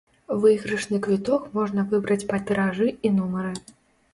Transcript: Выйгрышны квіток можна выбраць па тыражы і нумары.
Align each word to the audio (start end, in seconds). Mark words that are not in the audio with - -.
Выйгрышны 0.43 0.99
квіток 1.07 1.45
можна 1.57 1.85
выбраць 1.91 2.27
па 2.33 2.41
тыражы 2.49 2.87
і 2.91 3.07
нумары. 3.19 3.53